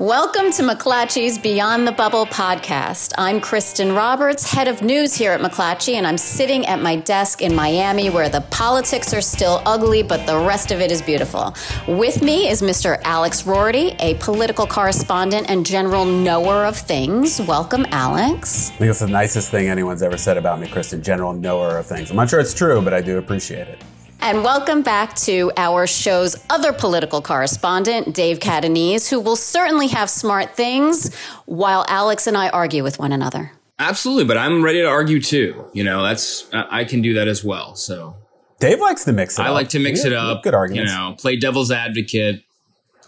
[0.00, 3.12] Welcome to McClatchy's Beyond the Bubble podcast.
[3.16, 7.42] I'm Kristen Roberts, head of news here at McClatchy, and I'm sitting at my desk
[7.42, 11.54] in Miami where the politics are still ugly, but the rest of it is beautiful.
[11.86, 13.00] With me is Mr.
[13.04, 17.40] Alex Roarty, a political correspondent and general knower of things.
[17.42, 18.70] Welcome, Alex.
[18.70, 21.86] I think it's the nicest thing anyone's ever said about me, Kristen, general knower of
[21.86, 22.10] things.
[22.10, 23.80] I'm not sure it's true, but I do appreciate it.
[24.24, 30.08] And welcome back to our show's other political correspondent, Dave Catanese, who will certainly have
[30.08, 33.52] smart things while Alex and I argue with one another.
[33.78, 35.66] Absolutely, but I'm ready to argue too.
[35.74, 37.74] You know, that's I can do that as well.
[37.74, 38.16] So
[38.60, 39.46] Dave likes to mix it up.
[39.46, 39.54] I up.
[39.56, 40.42] like to mix Yeah, it up.
[40.42, 40.90] Good arguments.
[40.90, 42.44] You know, play devil's advocate.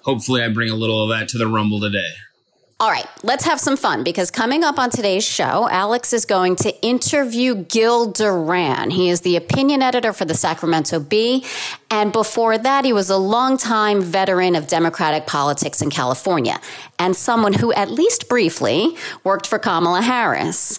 [0.02, 2.10] Hopefully, I bring a little of that to the Rumble today.
[2.78, 6.56] All right, let's have some fun because coming up on today's show, Alex is going
[6.56, 8.90] to interview Gil Duran.
[8.90, 11.46] He is the opinion editor for the Sacramento Bee.
[11.90, 16.60] And before that, he was a longtime veteran of Democratic politics in California
[16.98, 20.78] and someone who, at least briefly, worked for Kamala Harris.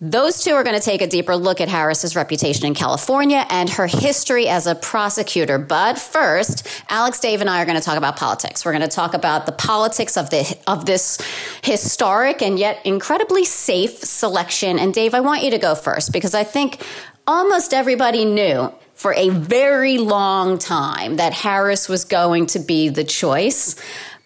[0.00, 3.68] Those two are going to take a deeper look at Harris's reputation in California and
[3.70, 5.58] her history as a prosecutor.
[5.58, 8.64] But first, Alex, Dave, and I are going to talk about politics.
[8.64, 11.18] We're going to talk about the politics of the of this
[11.64, 14.78] historic and yet incredibly safe selection.
[14.78, 16.80] And Dave, I want you to go first because I think
[17.26, 23.04] almost everybody knew for a very long time that Harris was going to be the
[23.04, 23.74] choice.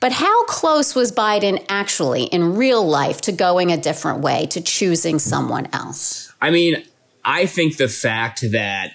[0.03, 4.61] But how close was Biden actually in real life to going a different way, to
[4.61, 6.35] choosing someone else?
[6.41, 6.83] I mean,
[7.25, 8.95] I think the fact that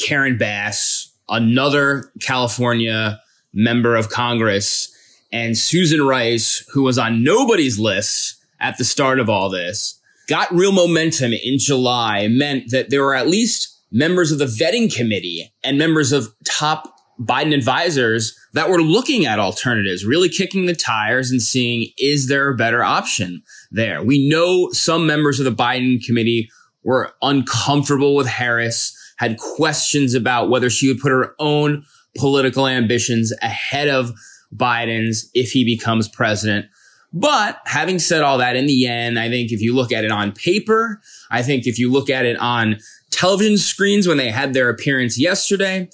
[0.00, 3.20] Karen Bass, another California
[3.54, 4.92] member of Congress,
[5.30, 10.50] and Susan Rice, who was on nobody's list at the start of all this, got
[10.50, 15.52] real momentum in July meant that there were at least members of the vetting committee
[15.62, 21.30] and members of top Biden advisors that were looking at alternatives, really kicking the tires
[21.30, 24.02] and seeing, is there a better option there?
[24.02, 26.50] We know some members of the Biden committee
[26.84, 31.84] were uncomfortable with Harris, had questions about whether she would put her own
[32.16, 34.12] political ambitions ahead of
[34.54, 36.66] Biden's if he becomes president.
[37.12, 40.12] But having said all that, in the end, I think if you look at it
[40.12, 41.00] on paper,
[41.30, 42.78] I think if you look at it on
[43.10, 45.88] television screens when they had their appearance yesterday,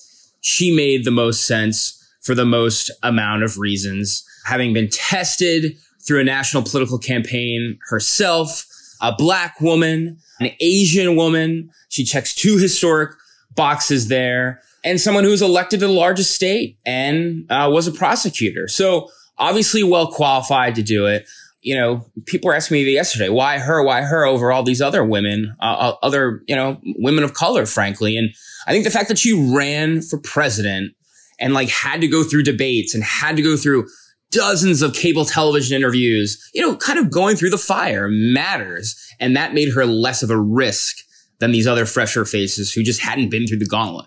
[0.44, 4.28] she made the most sense for the most amount of reasons.
[4.44, 5.74] Having been tested
[6.06, 8.66] through a national political campaign herself,
[9.00, 11.70] a black woman, an Asian woman.
[11.88, 13.12] She checks two historic
[13.54, 17.92] boxes there and someone who was elected to the largest state and uh, was a
[17.92, 18.68] prosecutor.
[18.68, 21.26] So obviously well qualified to do it.
[21.62, 23.82] You know, people were asking me yesterday, why her?
[23.82, 28.18] Why her over all these other women, uh, other, you know, women of color, frankly.
[28.18, 28.34] And
[28.66, 30.94] I think the fact that she ran for president
[31.38, 33.86] and like had to go through debates and had to go through
[34.30, 38.96] dozens of cable television interviews, you know, kind of going through the fire matters.
[39.20, 40.96] And that made her less of a risk
[41.38, 44.06] than these other fresher faces who just hadn't been through the gauntlet.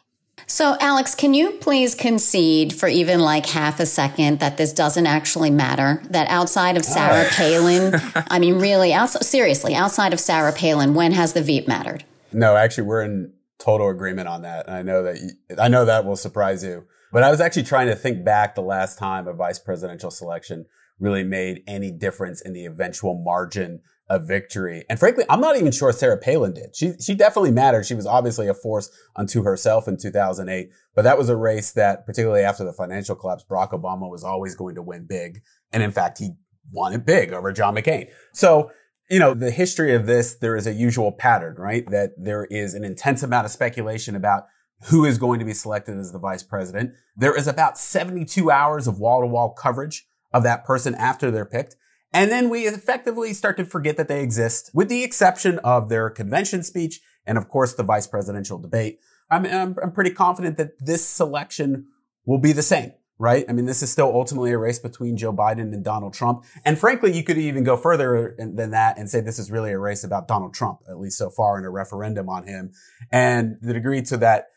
[0.50, 5.06] So, Alex, can you please concede for even like half a second that this doesn't
[5.06, 6.01] actually matter?
[6.09, 11.12] That outside of Sarah Palin, I mean, really, outside, seriously, outside of Sarah Palin, when
[11.12, 12.06] has the Veep mattered?
[12.31, 14.68] No, actually, we're in total agreement on that.
[14.68, 16.85] And I know that you, I know that will surprise you.
[17.12, 20.66] But I was actually trying to think back the last time a vice presidential selection
[21.00, 24.85] really made any difference in the eventual margin of victory.
[24.90, 26.75] And frankly, I'm not even sure Sarah Palin did.
[26.75, 27.85] She she definitely mattered.
[27.85, 32.06] She was obviously a force unto herself in 2008, but that was a race that
[32.06, 35.41] particularly after the financial collapse, Barack Obama was always going to win big.
[35.73, 36.31] And in fact, he
[36.72, 38.09] won it big over John McCain.
[38.34, 38.72] So,
[39.09, 41.90] you know, the history of this, there is a usual pattern, right?
[41.90, 44.45] That there is an intense amount of speculation about
[44.85, 46.94] who is going to be selected as the vice president.
[47.16, 51.46] There is about 72 hours of wall to wall coverage of that person after they're
[51.46, 51.75] picked.
[52.13, 56.09] And then we effectively start to forget that they exist with the exception of their
[56.09, 59.00] convention speech and of course the vice presidential debate.
[59.29, 61.88] I'm, I'm, I'm pretty confident that this selection
[62.25, 63.45] will be the same, right?
[63.50, 66.45] I mean, this is still ultimately a race between Joe Biden and Donald Trump.
[66.63, 69.79] And frankly, you could even go further than that and say this is really a
[69.79, 72.72] race about Donald Trump, at least so far in a referendum on him.
[73.11, 74.47] And the degree to that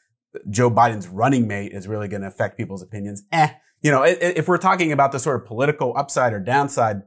[0.49, 3.23] Joe Biden's running mate is really going to affect people's opinions.
[3.33, 3.51] Eh,
[3.83, 7.03] you know, if we're talking about the sort of political upside or downside,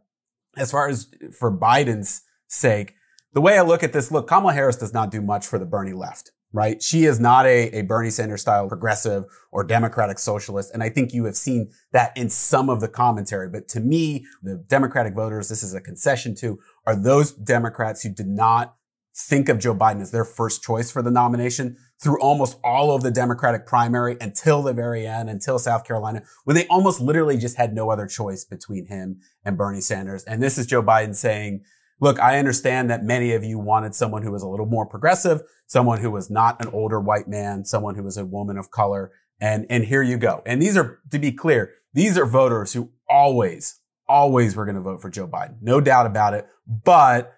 [0.58, 1.08] as far as
[1.38, 2.96] for Biden's sake,
[3.34, 5.66] the way I look at this, look, Kamala Harris does not do much for the
[5.66, 6.82] Bernie left, right?
[6.82, 10.72] She is not a, a Bernie Sanders style progressive or democratic socialist.
[10.74, 13.50] And I think you have seen that in some of the commentary.
[13.50, 18.10] But to me, the Democratic voters, this is a concession to, are those Democrats who
[18.10, 18.76] did not
[19.16, 23.04] think of Joe Biden as their first choice for the nomination through almost all of
[23.04, 27.58] the Democratic primary until the very end, until South Carolina, when they almost literally just
[27.58, 30.24] had no other choice between him and Bernie Sanders.
[30.24, 31.64] And this is Joe Biden saying,
[32.04, 35.42] look, I understand that many of you wanted someone who was a little more progressive,
[35.68, 39.14] someone who was not an older white man, someone who was a woman of color.
[39.40, 40.42] And, and here you go.
[40.46, 44.82] And these are, to be clear, these are voters who always, always were going to
[44.82, 45.56] vote for Joe Biden.
[45.62, 46.46] No doubt about it.
[46.68, 47.36] But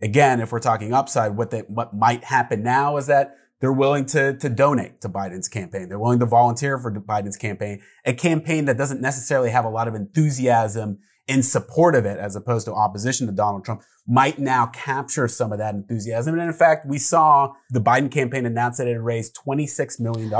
[0.00, 4.06] again, if we're talking upside, what they, what might happen now is that they're willing
[4.06, 5.88] to, to donate to Biden's campaign.
[5.88, 9.88] They're willing to volunteer for Biden's campaign, a campaign that doesn't necessarily have a lot
[9.88, 14.66] of enthusiasm in support of it as opposed to opposition to Donald Trump might now
[14.66, 16.38] capture some of that enthusiasm.
[16.38, 20.32] And in fact, we saw the Biden campaign announce that it had raised $26 million.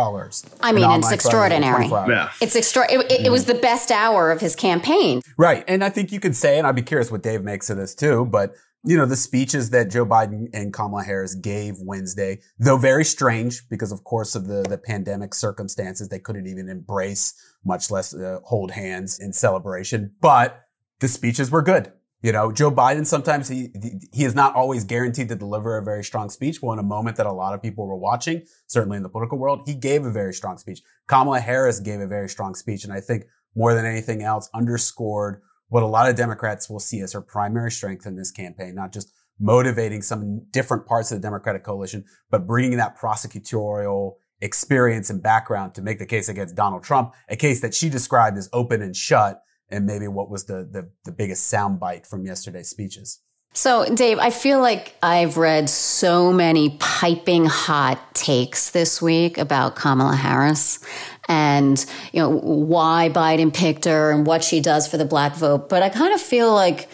[0.60, 1.86] I mean, it's extraordinary.
[1.86, 2.30] Yeah.
[2.42, 5.22] It's extra- it, it, it, was the best hour of his campaign.
[5.38, 5.64] Right.
[5.66, 7.94] And I think you could say, and I'd be curious what Dave makes of this
[7.94, 8.54] too, but
[8.86, 13.66] you know, the speeches that Joe Biden and Kamala Harris gave Wednesday, though very strange
[13.70, 17.32] because of course of the, the pandemic circumstances, they couldn't even embrace,
[17.64, 20.63] much less uh, hold hands in celebration, but
[21.00, 21.92] the speeches were good.
[22.22, 23.68] You know, Joe Biden, sometimes he,
[24.10, 26.62] he is not always guaranteed to deliver a very strong speech.
[26.62, 29.36] But in a moment that a lot of people were watching, certainly in the political
[29.36, 30.80] world, he gave a very strong speech.
[31.06, 32.82] Kamala Harris gave a very strong speech.
[32.82, 37.00] And I think more than anything else underscored what a lot of Democrats will see
[37.00, 41.26] as her primary strength in this campaign, not just motivating some different parts of the
[41.26, 46.84] Democratic coalition, but bringing that prosecutorial experience and background to make the case against Donald
[46.84, 50.68] Trump, a case that she described as open and shut and maybe what was the,
[50.70, 53.20] the, the biggest soundbite from yesterday's speeches.
[53.56, 59.76] So, Dave, I feel like I've read so many piping hot takes this week about
[59.76, 60.84] Kamala Harris
[61.28, 65.68] and, you know, why Biden picked her and what she does for the black vote.
[65.68, 66.88] But I kind of feel like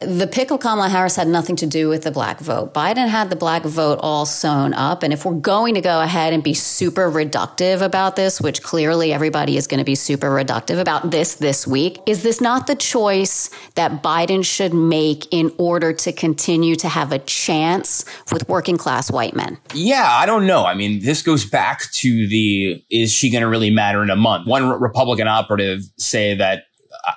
[0.00, 2.74] the pick of Kamala Harris had nothing to do with the black vote.
[2.74, 5.02] Biden had the black vote all sewn up.
[5.02, 9.14] And if we're going to go ahead and be super reductive about this, which clearly
[9.14, 12.74] everybody is going to be super reductive about this this week, is this not the
[12.74, 18.76] choice that Biden should make in order to continue to have a chance with working
[18.76, 19.56] class white men?
[19.72, 20.66] Yeah, I don't know.
[20.66, 24.16] I mean, this goes back to the is she going to really matter in a
[24.16, 24.46] month?
[24.46, 26.64] One Republican operative say that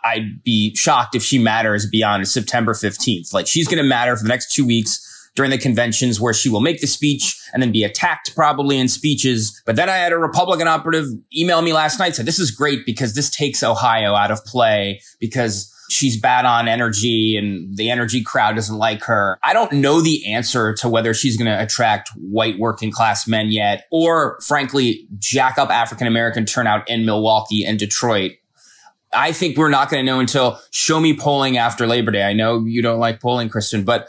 [0.03, 3.33] I'd be shocked if she matters beyond September 15th.
[3.33, 5.05] Like she's going to matter for the next two weeks
[5.35, 8.87] during the conventions where she will make the speech and then be attacked probably in
[8.87, 9.61] speeches.
[9.65, 11.05] But then I had a Republican operative
[11.35, 15.01] email me last night said, this is great because this takes Ohio out of play
[15.19, 19.37] because she's bad on energy and the energy crowd doesn't like her.
[19.43, 23.51] I don't know the answer to whether she's going to attract white working class men
[23.51, 28.33] yet, or frankly, jack up African American turnout in Milwaukee and Detroit
[29.13, 32.23] I think we're not going to know until show me polling after Labor Day.
[32.23, 34.07] I know you don't like polling, Kristen, but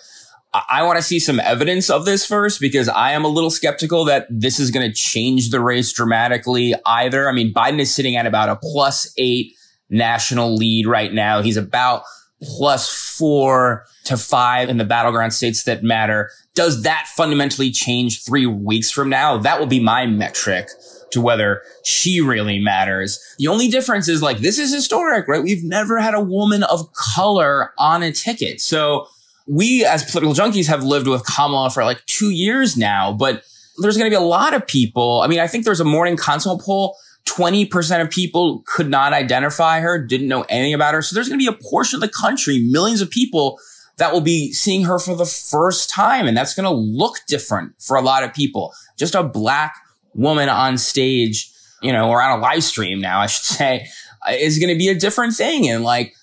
[0.53, 4.05] I want to see some evidence of this first because I am a little skeptical
[4.07, 7.29] that this is going to change the race dramatically either.
[7.29, 9.55] I mean, Biden is sitting at about a plus eight
[9.89, 11.41] national lead right now.
[11.41, 12.03] He's about
[12.43, 16.31] plus four to five in the battleground states that matter.
[16.55, 19.39] Does that fundamentally change three weeks from now?
[19.39, 20.69] That will be my metric
[21.13, 23.19] to whether she really matters.
[23.39, 25.43] The only difference is like, this is historic, right?
[25.43, 28.61] We've never had a woman of color on a ticket.
[28.61, 29.07] So
[29.47, 33.43] we as political junkies have lived with Kamala for like two years now, but
[33.79, 35.23] there's going to be a lot of people.
[35.23, 36.97] I mean, I think there's a morning consult poll.
[37.27, 41.03] 20% of people could not identify her, didn't know anything about her.
[41.03, 43.59] So there's going to be a portion of the country, millions of people
[43.99, 46.27] that will be seeing her for the first time.
[46.27, 48.73] And that's going to look different for a lot of people.
[48.97, 49.75] Just a black
[50.15, 51.51] woman on stage,
[51.83, 53.89] you know, or on a live stream now, I should say,
[54.31, 55.69] is going to be a different thing.
[55.69, 56.15] And like,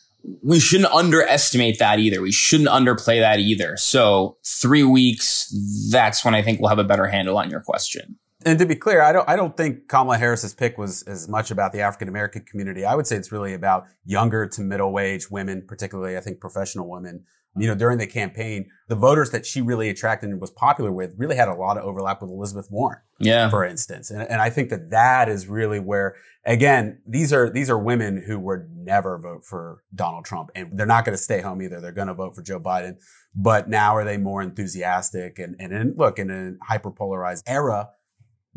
[0.43, 2.21] we shouldn't underestimate that either.
[2.21, 3.77] We shouldn't underplay that either.
[3.77, 5.53] So three weeks,
[5.89, 8.17] that's when I think we'll have a better handle on your question.
[8.47, 11.51] And to be clear, I don't I don't think Kamala Harris's pick was as much
[11.51, 12.85] about the African American community.
[12.85, 16.89] I would say it's really about younger to middle age women, particularly I think professional
[16.89, 17.25] women
[17.57, 21.15] you know, during the campaign, the voters that she really attracted and was popular with
[21.17, 22.99] really had a lot of overlap with Elizabeth Warren.
[23.19, 23.49] Yeah.
[23.49, 24.11] For instance.
[24.11, 28.23] And, and I think that that is really where, again, these are, these are women
[28.27, 31.81] who would never vote for Donald Trump and they're not going to stay home either.
[31.81, 32.97] They're going to vote for Joe Biden.
[33.35, 35.39] But now are they more enthusiastic?
[35.39, 37.89] And, and in, look, in a hyper polarized era,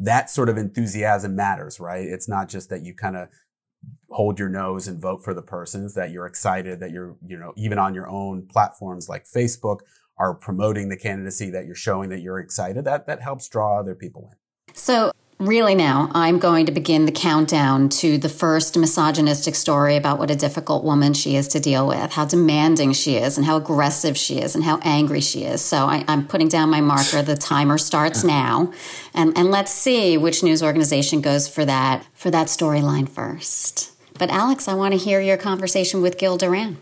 [0.01, 2.07] that sort of enthusiasm matters, right?
[2.07, 3.29] It's not just that you kind of
[4.11, 7.53] hold your nose and vote for the persons that you're excited that you're, you know,
[7.57, 9.81] even on your own platforms like Facebook
[10.19, 12.85] are promoting the candidacy that you're showing that you're excited.
[12.85, 14.75] That, that helps draw other people in.
[14.75, 20.19] So really now, I'm going to begin the countdown to the first misogynistic story about
[20.19, 23.57] what a difficult woman she is to deal with, how demanding she is, and how
[23.57, 25.63] aggressive she is, and how angry she is.
[25.63, 27.23] So I, am putting down my marker.
[27.23, 28.73] The timer starts now,
[29.15, 33.93] and and let's see which news organization goes for that for that storyline first.
[34.19, 36.77] But Alex, I want to hear your conversation with Gil Duran.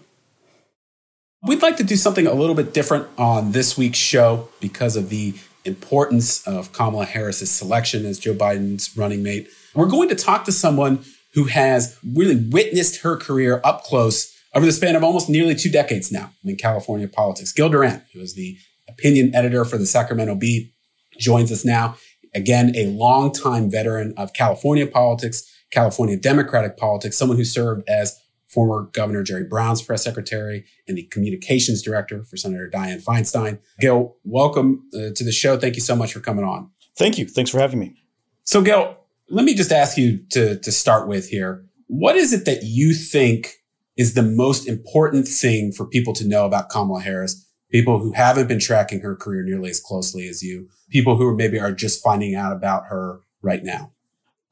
[1.47, 5.09] We'd like to do something a little bit different on this week's show because of
[5.09, 5.35] the
[5.69, 9.49] importance of Kamala Harris's selection as Joe Biden's running mate.
[9.75, 14.67] We're going to talk to someone who has really witnessed her career up close over
[14.67, 17.53] the span of almost nearly two decades now in California politics.
[17.53, 18.57] Gil Duran, who is the
[18.89, 20.73] opinion editor for the Sacramento Bee,
[21.19, 21.97] joins us now.
[22.35, 28.19] Again, a longtime veteran of California politics, California Democratic politics, someone who served as
[28.49, 33.59] former Governor Jerry Brown's press secretary and the communications director for Senator Dianne Feinstein.
[33.79, 35.59] Gil, welcome uh, to the show.
[35.59, 36.71] Thank you so much for coming on.
[36.97, 37.27] Thank you.
[37.27, 37.95] Thanks for having me.
[38.45, 41.65] So, Gil, let me just ask you to, to start with here.
[41.87, 43.57] What is it that you think
[43.97, 47.45] is the most important thing for people to know about Kamala Harris?
[47.71, 51.61] People who haven't been tracking her career nearly as closely as you, people who maybe
[51.61, 53.93] are just finding out about her right now.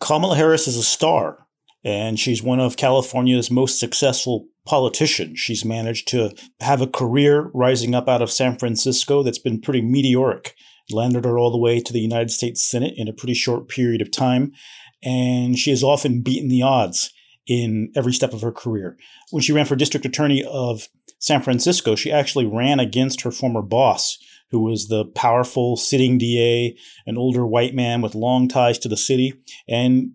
[0.00, 1.45] Kamala Harris is a star
[1.86, 5.38] and she's one of California's most successful politicians.
[5.38, 9.80] She's managed to have a career rising up out of San Francisco that's been pretty
[9.80, 10.56] meteoric.
[10.90, 14.02] Landed her all the way to the United States Senate in a pretty short period
[14.02, 14.52] of time,
[15.00, 17.12] and she has often beaten the odds
[17.46, 18.96] in every step of her career.
[19.30, 20.88] When she ran for district attorney of
[21.20, 24.18] San Francisco, she actually ran against her former boss,
[24.50, 26.76] who was the powerful sitting DA,
[27.06, 29.34] an older white man with long ties to the city,
[29.68, 30.12] and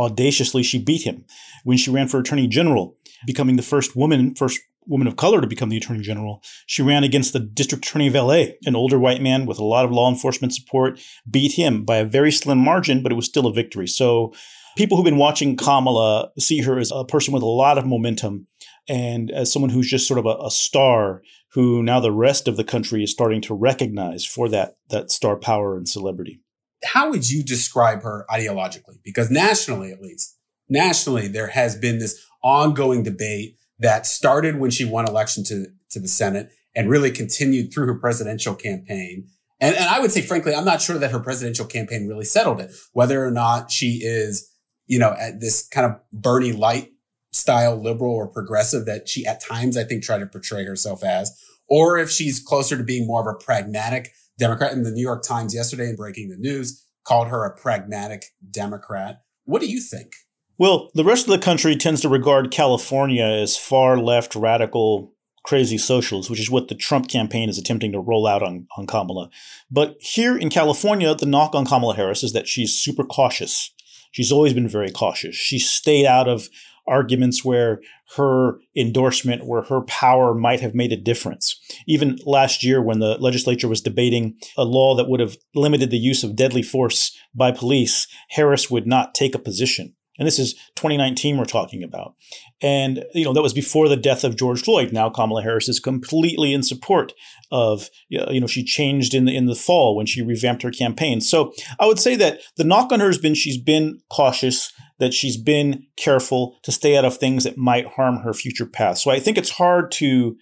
[0.00, 1.24] audaciously she beat him
[1.64, 5.46] when she ran for attorney general, becoming the first woman, first woman of color to
[5.46, 6.42] become the attorney general.
[6.66, 9.84] She ran against the district attorney of LA, an older white man with a lot
[9.84, 13.46] of law enforcement support, beat him by a very slim margin, but it was still
[13.46, 13.86] a victory.
[13.86, 14.32] So
[14.76, 18.46] people who've been watching Kamala see her as a person with a lot of momentum
[18.88, 22.56] and as someone who's just sort of a, a star who now the rest of
[22.56, 26.40] the country is starting to recognize for that that star power and celebrity
[26.84, 28.98] how would you describe her ideologically?
[29.04, 30.36] Because nationally, at least,
[30.68, 36.00] nationally, there has been this ongoing debate that started when she won election to, to
[36.00, 39.28] the Senate and really continued through her presidential campaign.
[39.60, 42.60] And, and I would say, frankly, I'm not sure that her presidential campaign really settled
[42.60, 44.50] it, whether or not she is,
[44.86, 46.92] you know, at this kind of Bernie light
[47.32, 51.36] style liberal or progressive that she at times, I think, tried to portray herself as,
[51.68, 54.72] or if she's closer to being more of a pragmatic Democrat.
[54.72, 59.22] And the New York Times yesterday in breaking the news called her a pragmatic Democrat.
[59.44, 60.12] What do you think?
[60.58, 65.78] Well, the rest of the country tends to regard California as far left radical crazy
[65.78, 69.30] socials, which is what the Trump campaign is attempting to roll out on, on Kamala.
[69.70, 73.72] But here in California, the knock on Kamala Harris is that she's super cautious.
[74.12, 75.34] She's always been very cautious.
[75.34, 76.50] She stayed out of
[76.86, 77.80] arguments where
[78.16, 81.60] her endorsement, where her power might have made a difference.
[81.86, 85.98] Even last year, when the legislature was debating a law that would have limited the
[85.98, 89.94] use of deadly force by police, Harris would not take a position.
[90.20, 92.14] And this is 2019 we're talking about.
[92.60, 94.92] And, you know, that was before the death of George Floyd.
[94.92, 97.14] Now Kamala Harris is completely in support
[97.50, 101.22] of, you know, she changed in the, in the fall when she revamped her campaign.
[101.22, 105.14] So I would say that the knock on her has been she's been cautious, that
[105.14, 108.98] she's been careful to stay out of things that might harm her future path.
[108.98, 110.36] So I think it's hard to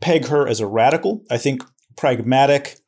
[0.00, 1.22] peg her as a radical.
[1.28, 1.64] I think
[1.96, 2.78] pragmatic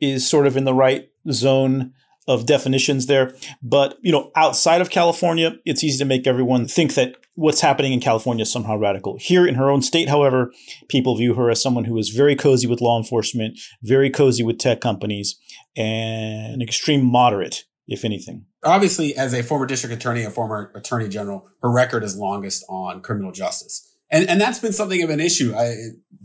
[0.00, 1.94] is sort of in the right zone
[2.26, 3.34] of definitions there.
[3.62, 7.92] But, you know, outside of California, it's easy to make everyone think that what's happening
[7.92, 9.18] in California is somehow radical.
[9.18, 10.52] Here in her own state, however,
[10.88, 14.58] people view her as someone who is very cozy with law enforcement, very cozy with
[14.58, 15.38] tech companies,
[15.76, 18.46] and an extreme moderate, if anything.
[18.64, 23.02] Obviously, as a former district attorney, a former attorney general, her record is longest on
[23.02, 23.90] criminal justice.
[24.10, 25.74] And, and that's been something of an issue, I,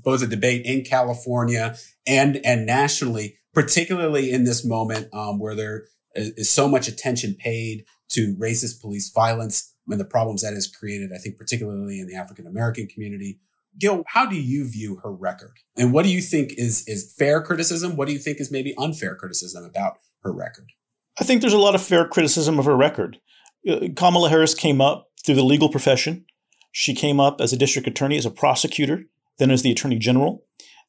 [0.03, 1.75] both a debate in California
[2.05, 7.85] and, and nationally particularly in this moment um, where there is so much attention paid
[8.09, 12.15] to racist police violence and the problems that has created, I think, particularly in the
[12.15, 13.39] African American community.
[13.79, 15.53] Gil, how do you view her record?
[15.77, 17.95] And what do you think is, is fair criticism?
[17.95, 20.71] What do you think is maybe unfair criticism about her record?
[21.19, 23.19] I think there's a lot of fair criticism of her record.
[23.67, 26.25] Uh, Kamala Harris came up through the legal profession.
[26.71, 29.05] She came up as a district attorney, as a prosecutor,
[29.37, 30.45] then as the attorney general.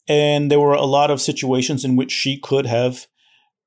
[0.09, 3.07] And there were a lot of situations in which she could have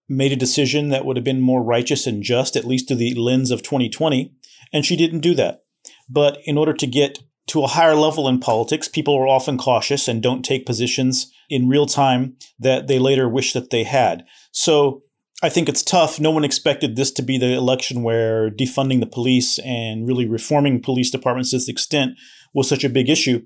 [0.10, 3.14] made a decision that would have been more righteous and just, at least through the
[3.16, 4.34] lens of 2020.
[4.74, 5.64] And she didn't do that.
[6.10, 10.08] But in order to get to a higher level in politics, people are often cautious
[10.08, 14.26] and don't take positions in real time that they later wish that they had.
[14.52, 15.04] So
[15.42, 16.20] I think it's tough.
[16.20, 20.82] No one expected this to be the election where defunding the police and really reforming
[20.82, 22.18] police departments to this extent
[22.54, 23.42] was such a big issue.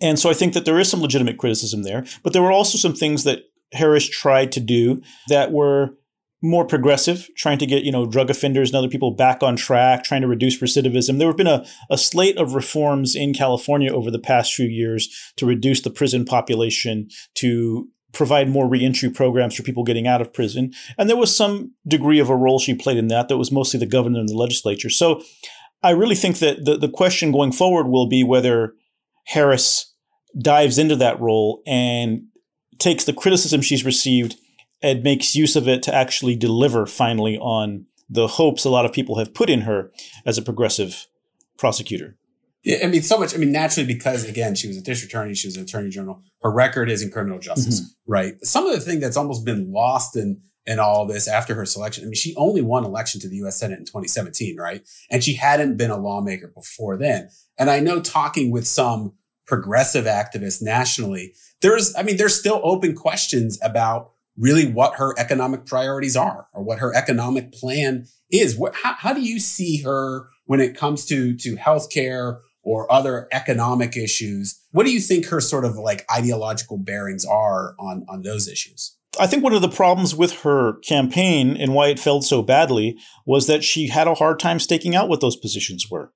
[0.00, 2.04] And so I think that there is some legitimate criticism there.
[2.22, 3.42] But there were also some things that
[3.72, 5.94] Harris tried to do that were
[6.42, 10.04] more progressive, trying to get, you know, drug offenders and other people back on track,
[10.04, 11.18] trying to reduce recidivism.
[11.18, 15.32] There have been a, a slate of reforms in California over the past few years
[15.36, 20.32] to reduce the prison population, to provide more reentry programs for people getting out of
[20.32, 20.72] prison.
[20.96, 23.28] And there was some degree of a role she played in that.
[23.28, 24.90] That was mostly the governor and the legislature.
[24.90, 25.22] So
[25.82, 28.74] I really think that the, the question going forward will be whether
[29.26, 29.89] Harris
[30.38, 32.24] dives into that role and
[32.78, 34.36] takes the criticism she's received
[34.82, 38.92] and makes use of it to actually deliver finally on the hopes a lot of
[38.92, 39.92] people have put in her
[40.26, 41.06] as a progressive
[41.58, 42.16] prosecutor.
[42.62, 43.34] Yeah, I mean, so much.
[43.34, 46.22] I mean, naturally, because again, she was a district attorney, she was an attorney general.
[46.42, 48.12] Her record is in criminal justice, mm-hmm.
[48.12, 48.34] right?
[48.44, 52.04] Some of the thing that's almost been lost in in all this after her selection.
[52.04, 53.58] I mean, she only won election to the U.S.
[53.58, 54.86] Senate in 2017, right?
[55.10, 57.30] And she hadn't been a lawmaker before then.
[57.58, 59.14] And I know talking with some
[59.50, 65.66] progressive activists nationally, there's, I mean, there's still open questions about really what her economic
[65.66, 68.56] priorities are or what her economic plan is.
[68.56, 73.28] What, how, how do you see her when it comes to to healthcare or other
[73.32, 74.60] economic issues.
[74.72, 78.96] What do you think her sort of like ideological bearings are on, on those issues?
[79.18, 82.96] I think one of the problems with her campaign and why it failed so badly
[83.26, 86.12] was that she had a hard time staking out what those positions were.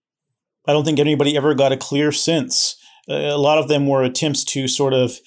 [0.67, 2.77] I don't think anybody ever got a clear sense.
[3.09, 5.19] A lot of them were attempts to sort of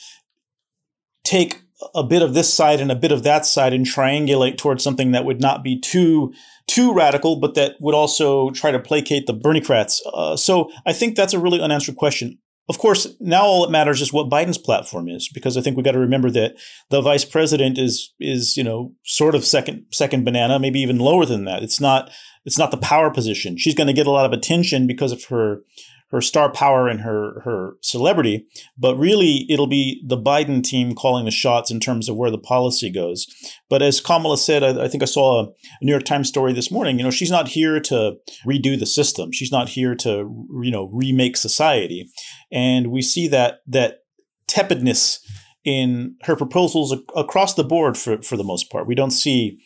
[1.23, 1.61] take
[1.93, 5.11] a bit of this side and a bit of that side and triangulate towards something
[5.11, 6.33] that would not be too
[6.67, 10.01] too radical, but that would also try to placate the Berniecrats.
[10.13, 12.39] Uh, so I think that's a really unanswered question.
[12.69, 15.83] Of course, now all that matters is what Biden's platform is, because I think we
[15.83, 16.55] got to remember that
[16.89, 21.25] the vice president is is you know sort of second second banana, maybe even lower
[21.25, 21.63] than that.
[21.63, 22.09] It's not
[22.43, 23.57] it's not the power position.
[23.57, 25.61] She's going to get a lot of attention because of her
[26.09, 28.45] her star power and her her celebrity,
[28.77, 32.37] but really it'll be the Biden team calling the shots in terms of where the
[32.37, 33.27] policy goes.
[33.69, 35.49] But as Kamala said, I, I think I saw a
[35.81, 36.97] New York Times story this morning.
[36.97, 39.31] You know, she's not here to redo the system.
[39.31, 42.09] She's not here to you know remake society,
[42.51, 43.99] and we see that that
[44.47, 45.19] tepidness
[45.65, 48.87] in her proposals across the board for for the most part.
[48.87, 49.59] We don't see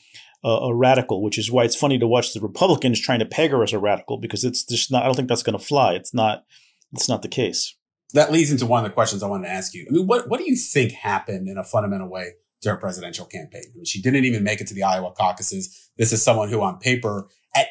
[0.44, 3.64] a, radical, which is why it's funny to watch the Republicans trying to peg her
[3.64, 5.04] as a radical because it's just not.
[5.04, 5.94] I don't think that's going to fly.
[5.94, 6.46] It's not.
[6.94, 7.76] It's not the case.
[8.14, 9.86] That leads into one of the questions I wanted to ask you.
[9.90, 13.26] I mean, what what do you think happened in a fundamental way to her presidential
[13.26, 13.64] campaign?
[13.74, 15.90] I mean, she didn't even make it to the Iowa caucuses.
[15.98, 17.68] This is someone who, on paper, at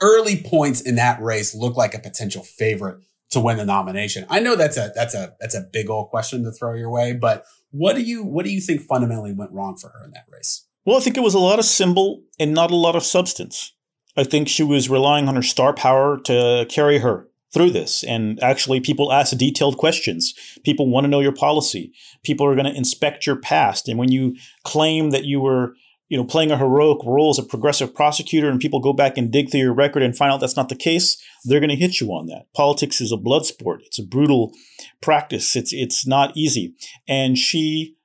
[0.00, 4.24] early points in that race, looked like a potential favorite to win the nomination.
[4.30, 7.12] I know that's a that's a that's a big old question to throw your way,
[7.12, 10.24] but what do you what do you think fundamentally went wrong for her in that
[10.32, 10.64] race?
[10.84, 13.72] Well, I think it was a lot of symbol and not a lot of substance.
[14.16, 18.04] I think she was relying on her star power to carry her through this.
[18.04, 20.34] And actually, people ask detailed questions.
[20.64, 21.92] People want to know your policy.
[22.22, 23.88] People are going to inspect your past.
[23.88, 25.74] And when you claim that you were,
[26.08, 29.32] you know, playing a heroic role as a progressive prosecutor, and people go back and
[29.32, 32.00] dig through your record and find out that's not the case, they're going to hit
[32.00, 32.46] you on that.
[32.54, 33.82] Politics is a blood sport.
[33.86, 34.52] It's a brutal
[35.00, 35.56] practice.
[35.56, 36.74] It's it's not easy.
[37.08, 37.96] And she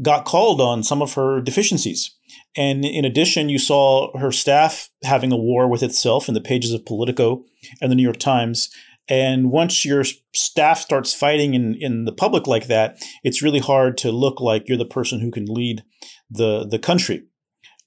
[0.00, 2.16] got called on some of her deficiencies.
[2.56, 6.72] And in addition, you saw her staff having a war with itself in the pages
[6.72, 7.44] of Politico
[7.80, 8.70] and the New York Times.
[9.08, 13.98] And once your staff starts fighting in, in the public like that, it's really hard
[13.98, 15.82] to look like you're the person who can lead
[16.30, 17.24] the, the country.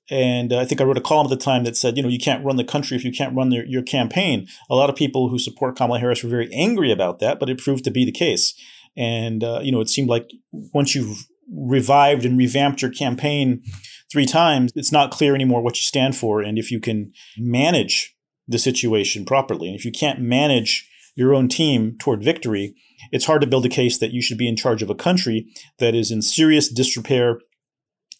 [0.10, 2.20] And I think I wrote a column at the time that said, you know, you
[2.20, 4.48] can't run the country if you can't run their, your campaign.
[4.70, 7.58] A lot of people who support Kamala Harris were very angry about that, but it
[7.58, 8.54] proved to be the case.
[8.96, 13.64] And, uh, you know, it seemed like once you've revived and revamped your campaign
[14.12, 18.16] three times, it's not clear anymore what you stand for and if you can manage
[18.48, 19.68] the situation properly.
[19.68, 22.76] And if you can't manage your own team toward victory,
[23.12, 25.48] it's hard to build a case that you should be in charge of a country
[25.80, 27.40] that is in serious disrepair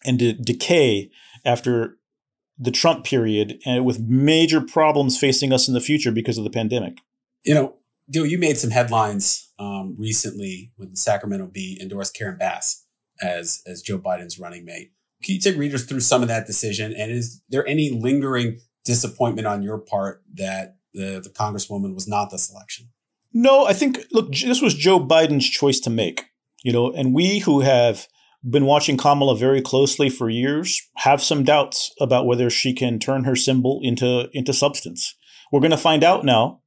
[0.04, 1.10] and de- decay
[1.44, 1.98] after
[2.58, 6.50] the Trump period and with major problems facing us in the future because of the
[6.50, 6.98] pandemic.
[7.44, 7.76] You know,
[8.10, 12.84] Gil, you made some headlines um, recently when the Sacramento Bee endorsed Karen Bass
[13.20, 14.92] as as Joe Biden's running mate.
[15.26, 16.94] Can you take readers through some of that decision?
[16.96, 22.30] And is there any lingering disappointment on your part that the, the Congresswoman was not
[22.30, 22.90] the selection?
[23.32, 26.26] No, I think look, this was Joe Biden's choice to make.
[26.62, 28.06] You know, and we who have
[28.48, 33.24] been watching Kamala very closely for years have some doubts about whether she can turn
[33.24, 35.16] her symbol into into substance.
[35.50, 36.60] We're going to find out now.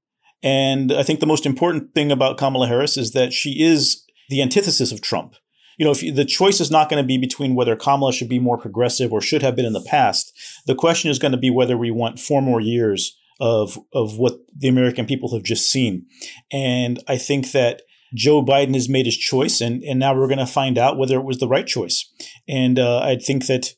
[0.43, 4.41] And I think the most important thing about Kamala Harris is that she is the
[4.41, 5.35] antithesis of Trump
[5.79, 8.37] you know, if the choice is not going to be between whether Kamala should be
[8.37, 10.37] more progressive or should have been in the past,
[10.67, 14.39] the question is going to be whether we want four more years of of what
[14.53, 16.05] the American people have just seen.
[16.51, 20.39] And I think that Joe Biden has made his choice, and and now we're going
[20.39, 22.05] to find out whether it was the right choice.
[22.45, 23.73] And uh, I think that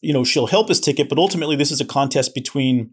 [0.00, 2.90] you know she'll help his ticket, but ultimately this is a contest between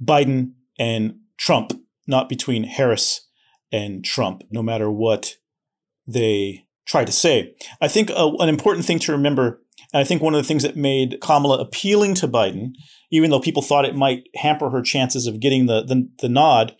[0.00, 1.72] Biden and Trump,
[2.06, 3.28] not between Harris
[3.72, 4.44] and Trump.
[4.52, 5.38] No matter what
[6.06, 9.60] they try to say, I think uh, an important thing to remember.
[9.92, 12.72] And I think one of the things that made Kamala appealing to Biden,
[13.10, 16.74] even though people thought it might hamper her chances of getting the, the, the nod,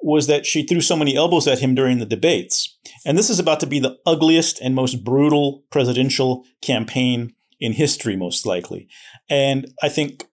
[0.00, 2.76] was that she threw so many elbows at him during the debates.
[3.04, 8.16] And this is about to be the ugliest and most brutal presidential campaign in history,
[8.16, 8.88] most likely.
[9.28, 10.24] And I think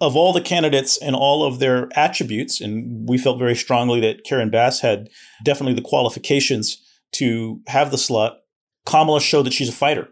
[0.00, 4.24] of all the candidates and all of their attributes, and we felt very strongly that
[4.24, 5.10] Karen Bass had
[5.44, 8.39] definitely the qualifications to have the slot,
[8.86, 10.08] Kamala showed that she's a fighter.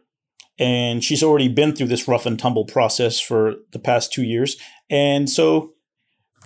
[0.60, 4.56] And she's already been through this rough and tumble process for the past two years.
[4.90, 5.74] And so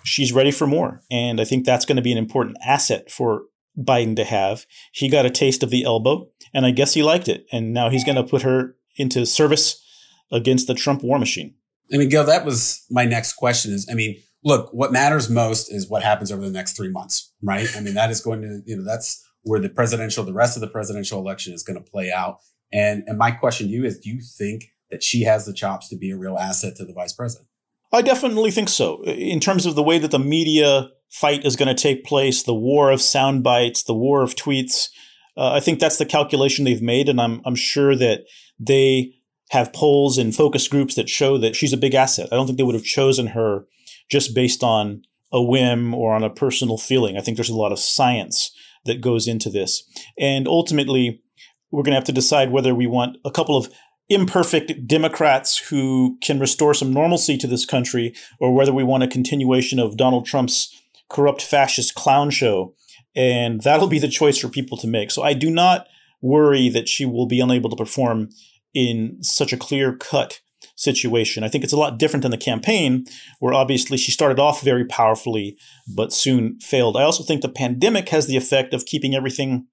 [0.04, 1.02] she's ready for more.
[1.10, 3.44] And I think that's going to be an important asset for
[3.78, 4.66] Biden to have.
[4.92, 7.46] He got a taste of the elbow, and I guess he liked it.
[7.52, 9.82] And now he's going to put her into service
[10.30, 11.54] against the Trump war machine.
[11.92, 15.72] I mean, Gil, that was my next question is, I mean, look, what matters most
[15.72, 17.68] is what happens over the next three months, right?
[17.76, 20.60] I mean, that is going to, you know, that's where the presidential, the rest of
[20.60, 22.38] the presidential election is going to play out.
[22.72, 25.88] And, and my question to you is, do you think that she has the chops
[25.88, 27.48] to be a real asset to the vice president?
[27.92, 29.02] I definitely think so.
[29.04, 32.54] In terms of the way that the media fight is going to take place, the
[32.54, 34.88] war of sound bites, the war of tweets,
[35.36, 37.08] uh, I think that's the calculation they've made.
[37.08, 38.24] And I'm, I'm sure that
[38.58, 39.14] they
[39.50, 42.28] have polls and focus groups that show that she's a big asset.
[42.32, 43.66] I don't think they would have chosen her
[44.10, 47.18] just based on a whim or on a personal feeling.
[47.18, 48.50] I think there's a lot of science
[48.84, 49.84] that goes into this.
[50.18, 51.22] And ultimately,
[51.70, 53.72] we're going to have to decide whether we want a couple of
[54.08, 59.08] imperfect Democrats who can restore some normalcy to this country, or whether we want a
[59.08, 62.74] continuation of Donald Trump's corrupt fascist clown show.
[63.14, 65.10] And that'll be the choice for people to make.
[65.10, 65.86] So I do not
[66.20, 68.30] worry that she will be unable to perform
[68.74, 70.40] in such a clear cut
[70.74, 71.44] situation.
[71.44, 73.04] I think it's a lot different than the campaign,
[73.40, 75.56] where obviously she started off very powerfully,
[75.94, 76.96] but soon failed.
[76.96, 79.66] I also think the pandemic has the effect of keeping everything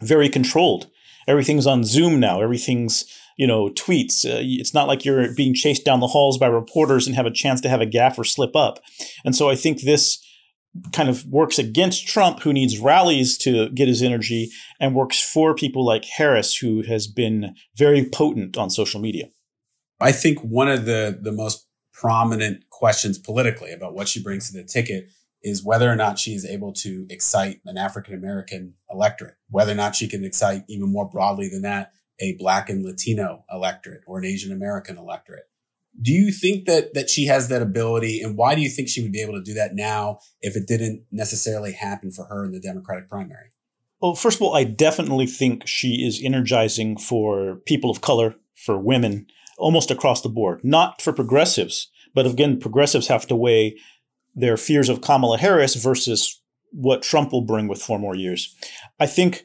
[0.00, 0.88] very controlled.
[1.26, 2.40] Everything's on Zoom now.
[2.40, 3.04] Everything's
[3.38, 4.26] you know, tweets.
[4.26, 7.30] Uh, it's not like you're being chased down the halls by reporters and have a
[7.30, 8.80] chance to have a gaffe or slip up.
[9.24, 10.18] And so I think this
[10.92, 15.54] kind of works against Trump, who needs rallies to get his energy, and works for
[15.54, 19.28] people like Harris, who has been very potent on social media.
[20.00, 24.56] I think one of the, the most prominent questions politically about what she brings to
[24.56, 25.08] the ticket
[25.42, 29.76] is whether or not she is able to excite an African American electorate, whether or
[29.76, 34.18] not she can excite even more broadly than that a black and Latino electorate or
[34.18, 35.44] an Asian American electorate.
[36.00, 39.02] Do you think that that she has that ability and why do you think she
[39.02, 42.52] would be able to do that now if it didn't necessarily happen for her in
[42.52, 43.50] the Democratic primary?
[44.00, 48.78] Well, first of all, I definitely think she is energizing for people of color, for
[48.78, 49.26] women,
[49.58, 50.60] almost across the board.
[50.62, 53.76] Not for progressives, but again, progressives have to weigh
[54.34, 56.40] their fears of Kamala Harris versus
[56.70, 58.54] what Trump will bring with four more years.
[59.00, 59.44] I think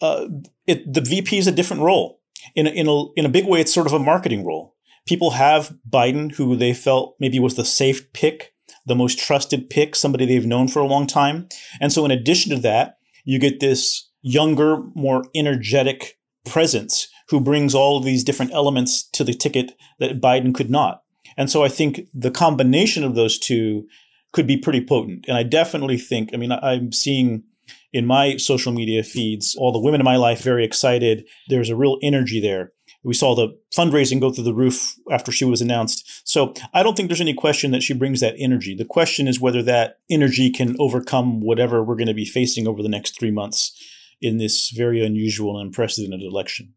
[0.00, 0.26] uh,
[0.66, 2.20] it, the VP is a different role.
[2.54, 4.74] In a, in a in a big way, it's sort of a marketing role.
[5.06, 8.52] People have Biden, who they felt maybe was the safe pick,
[8.86, 11.48] the most trusted pick, somebody they've known for a long time,
[11.80, 17.74] and so in addition to that, you get this younger, more energetic presence who brings
[17.74, 21.02] all of these different elements to the ticket that Biden could not.
[21.36, 23.86] And so I think the combination of those two
[24.32, 25.24] could be pretty potent.
[25.28, 27.44] And I definitely think, I mean, I'm seeing
[27.92, 31.26] in my social media feeds, all the women in my life very excited.
[31.48, 32.72] There's a real energy there.
[33.04, 36.26] We saw the fundraising go through the roof after she was announced.
[36.28, 38.74] So I don't think there's any question that she brings that energy.
[38.74, 42.82] The question is whether that energy can overcome whatever we're going to be facing over
[42.82, 43.72] the next three months
[44.20, 46.74] in this very unusual and unprecedented election.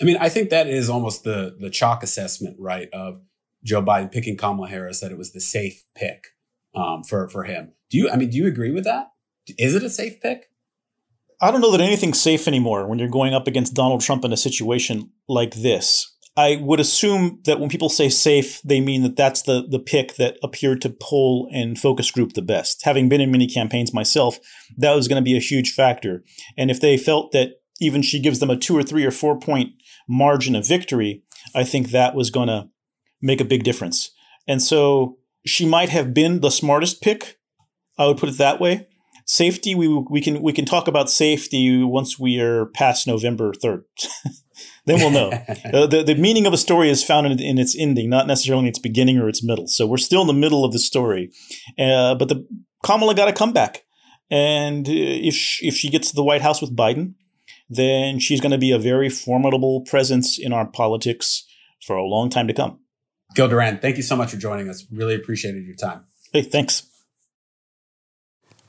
[0.00, 2.88] I mean, I think that is almost the the chalk assessment, right?
[2.92, 3.20] Of
[3.64, 6.28] Joe Biden picking Kamala Harris that it was the safe pick
[6.74, 7.72] um, for for him.
[7.90, 8.10] Do you?
[8.10, 9.12] I mean, do you agree with that?
[9.58, 10.46] Is it a safe pick?
[11.40, 14.32] I don't know that anything's safe anymore when you're going up against Donald Trump in
[14.32, 16.12] a situation like this.
[16.38, 20.16] I would assume that when people say safe, they mean that that's the, the pick
[20.16, 22.84] that appeared to poll and focus group the best.
[22.84, 24.38] Having been in many campaigns myself,
[24.76, 26.24] that was going to be a huge factor.
[26.58, 29.38] And if they felt that even she gives them a two or three or four
[29.38, 29.70] point
[30.08, 31.22] margin of victory,
[31.54, 32.68] I think that was going to
[33.20, 34.10] make a big difference.
[34.46, 37.38] And so she might have been the smartest pick.
[37.98, 38.86] I would put it that way
[39.26, 43.84] safety we we can we can talk about safety once we are past November third.
[44.86, 45.30] then we'll know.
[45.72, 48.62] uh, the, the meaning of a story is found in, in, its ending, not necessarily
[48.62, 49.66] in its beginning or its middle.
[49.66, 51.30] So we're still in the middle of the story.
[51.78, 52.46] Uh, but the
[52.84, 53.82] Kamala got a comeback.
[54.30, 57.14] And uh, if she, if she gets to the White House with Biden,
[57.68, 61.44] then she's going to be a very formidable presence in our politics
[61.84, 62.80] for a long time to come.
[63.34, 64.86] Gil Duran, thank you so much for joining us.
[64.90, 66.04] Really appreciated your time.
[66.32, 66.86] Hey, thanks.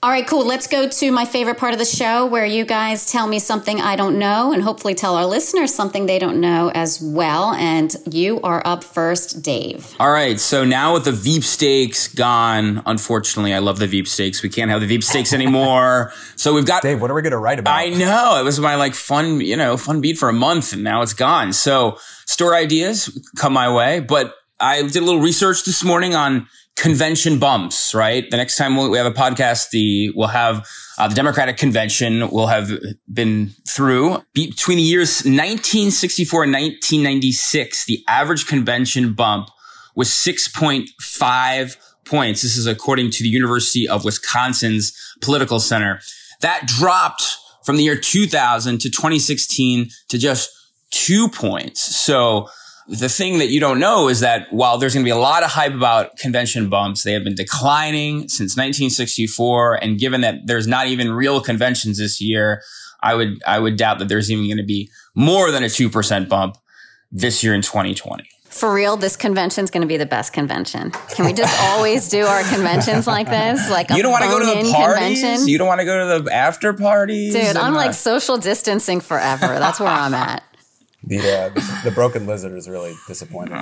[0.03, 0.45] All right, cool.
[0.45, 3.81] Let's go to my favorite part of the show where you guys tell me something
[3.81, 7.53] I don't know and hopefully tell our listeners something they don't know as well.
[7.53, 9.95] And you are up first, Dave.
[9.99, 10.39] All right.
[10.39, 14.43] So now with the Veep stakes gone, unfortunately, I love the Veep stakes.
[14.43, 16.13] We can't have the Veep stakes anymore.
[16.35, 16.83] so we've got.
[16.83, 17.75] Dave, what are we going to write about?
[17.75, 18.39] I know.
[18.39, 21.13] It was my like fun, you know, fun beat for a month and now it's
[21.13, 21.53] gone.
[21.53, 26.47] So store ideas come my way, but I did a little research this morning on
[26.77, 28.29] convention bumps, right?
[28.29, 30.65] The next time we have a podcast, the we'll have
[30.97, 32.71] uh, the Democratic convention will have
[33.11, 37.85] been through between the years 1964 and 1996.
[37.85, 39.49] The average convention bump
[39.95, 42.41] was 6.5 points.
[42.43, 45.99] This is according to the University of Wisconsin's Political Center.
[46.41, 50.51] That dropped from the year 2000 to 2016 to just
[50.91, 51.81] two points.
[51.81, 52.47] So
[52.89, 55.43] the thing that you don't know is that while there's going to be a lot
[55.43, 59.75] of hype about convention bumps, they have been declining since 1964.
[59.83, 62.61] And given that there's not even real conventions this year,
[63.01, 65.89] I would I would doubt that there's even going to be more than a two
[65.89, 66.57] percent bump
[67.11, 68.27] this year in 2020.
[68.49, 70.91] For real, this convention is going to be the best convention.
[71.09, 73.69] Can we just always do our conventions like this?
[73.69, 75.21] Like you don't want to go to the parties.
[75.21, 75.47] Convention?
[75.47, 77.33] You don't want to go to the after parties.
[77.33, 79.47] Dude, I'm like uh, social distancing forever.
[79.59, 80.43] That's where I'm at.
[81.07, 83.53] The, uh, the, the broken lizard is really disappointing.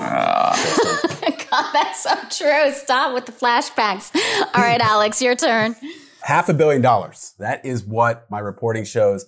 [1.55, 2.71] God, that's so true.
[2.73, 4.10] Stop with the flashbacks.
[4.55, 5.75] All right, Alex, your turn.
[6.23, 7.36] Half a billion dollars.
[7.38, 9.27] That is what my reporting shows.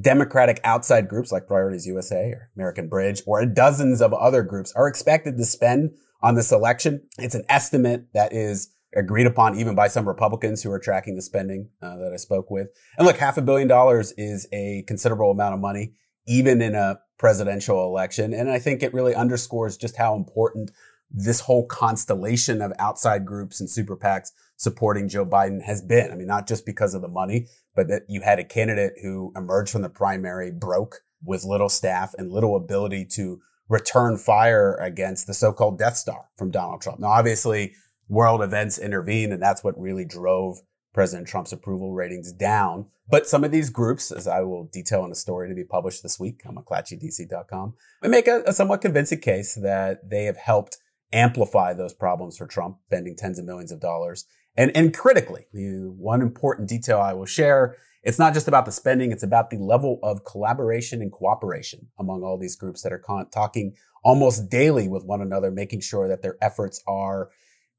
[0.00, 4.88] Democratic outside groups like Priorities USA or American Bridge or dozens of other groups are
[4.88, 5.90] expected to spend
[6.22, 7.02] on this election.
[7.18, 11.22] It's an estimate that is agreed upon even by some Republicans who are tracking the
[11.22, 12.68] spending uh, that I spoke with.
[12.96, 15.92] And look, half a billion dollars is a considerable amount of money,
[16.26, 18.32] even in a presidential election.
[18.32, 20.70] And I think it really underscores just how important
[21.10, 26.12] this whole constellation of outside groups and super PACs supporting Joe Biden has been.
[26.12, 29.32] I mean, not just because of the money, but that you had a candidate who
[29.36, 35.26] emerged from the primary broke with little staff and little ability to return fire against
[35.26, 37.00] the so-called Death Star from Donald Trump.
[37.00, 37.74] Now, obviously,
[38.08, 40.60] world events intervened, and that's what really drove
[40.92, 42.86] President Trump's approval ratings down.
[43.08, 46.02] But some of these groups, as I will detail in a story to be published
[46.02, 50.78] this week on McClatchyDC.com, we make a, a somewhat convincing case that they have helped
[51.12, 54.26] amplify those problems for Trump, spending tens of millions of dollars.
[54.56, 59.12] And, and critically, one important detail I will share, it's not just about the spending,
[59.12, 63.30] it's about the level of collaboration and cooperation among all these groups that are con-
[63.30, 63.74] talking
[64.04, 67.30] almost daily with one another, making sure that their efforts are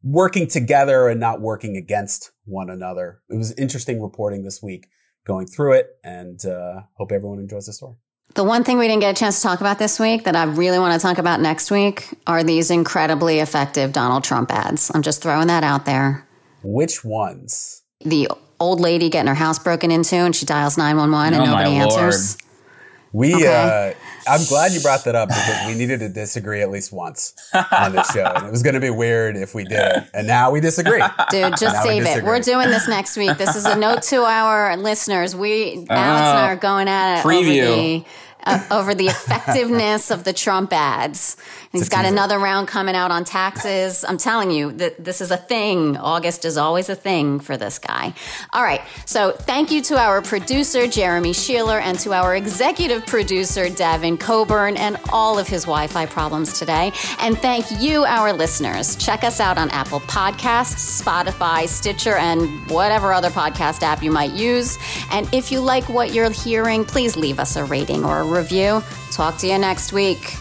[0.03, 3.21] working together and not working against one another.
[3.29, 4.88] It was interesting reporting this week
[5.25, 7.95] going through it and uh, hope everyone enjoys the story.
[8.35, 10.43] The one thing we didn't get a chance to talk about this week that I
[10.43, 14.91] really want to talk about next week are these incredibly effective Donald Trump ads.
[14.93, 16.27] I'm just throwing that out there.
[16.63, 17.81] Which ones?
[18.01, 21.75] The old lady getting her house broken into and she dials 911 and oh nobody
[21.75, 22.38] answers.
[23.12, 23.95] We, okay.
[23.97, 27.34] uh, I'm glad you brought that up because we needed to disagree at least once
[27.53, 28.23] on this show.
[28.23, 30.03] And it was going to be weird if we did it.
[30.13, 31.01] And now we disagree.
[31.29, 32.23] Dude, just save we it.
[32.23, 33.38] We're doing this next week.
[33.38, 35.36] This is a note to our listeners.
[35.36, 37.25] We, Alex uh, and I are going at it.
[37.25, 38.05] Preview
[38.43, 41.38] uh, over the effectiveness of the Trump ads.
[41.71, 44.04] He's got another round coming out on taxes.
[44.04, 45.97] I'm telling you that this is a thing.
[45.97, 48.13] August is always a thing for this guy.
[48.54, 48.82] All right.
[49.06, 54.78] So thank you to our producer, Jeremy Sheeler, and to our executive producer, Davin Coburn,
[54.78, 56.91] and all of his Wi Fi problems today.
[57.19, 58.95] And thank you, our listeners.
[58.95, 64.32] Check us out on Apple Podcasts, Spotify, Stitcher, and whatever other podcast app you might
[64.32, 64.78] use.
[65.12, 68.82] And if you like what you're hearing, please leave us a rating or a review.
[69.12, 70.38] Talk to you next week.